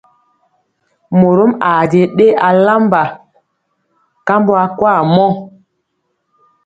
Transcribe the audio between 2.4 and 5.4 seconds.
alamba kambɔ akwaa mɔ.